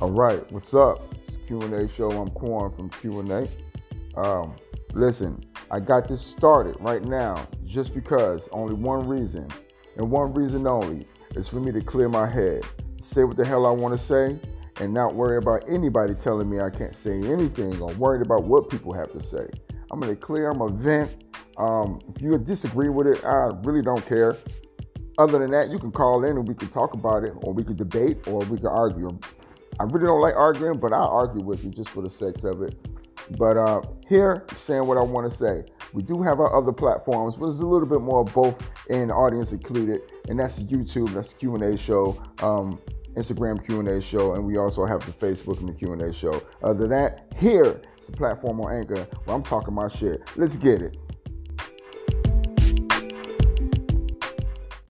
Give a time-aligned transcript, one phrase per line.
[0.00, 1.14] All right, what's up?
[1.28, 2.10] It's Q&A show.
[2.10, 3.46] I'm Quan from Q&A.
[4.18, 4.56] Um,
[4.94, 9.46] listen, I got this started right now just because only one reason,
[9.98, 12.64] and one reason only, is for me to clear my head,
[13.02, 14.38] say what the hell I want to say,
[14.80, 18.70] and not worry about anybody telling me I can't say anything or worried about what
[18.70, 19.50] people have to say.
[19.90, 20.48] I'm gonna clear.
[20.48, 21.24] I'm a vent.
[21.58, 24.34] Um, if you disagree with it, I really don't care.
[25.18, 27.64] Other than that, you can call in and we can talk about it, or we
[27.64, 29.10] can debate, or we can argue.
[29.78, 32.62] I really don't like arguing, but I'll argue with you just for the sex of
[32.62, 32.74] it.
[33.38, 35.64] But uh, here, saying what I want to say.
[35.92, 38.56] We do have our other platforms, but there's a little bit more both
[38.88, 42.78] in audience included, and that's YouTube, that's the Q&A show, um,
[43.14, 46.42] Instagram Q&A show, and we also have the Facebook and the Q&A show.
[46.62, 50.22] Other than that, here, it's a platform on Anchor where I'm talking my shit.
[50.36, 50.96] Let's get it.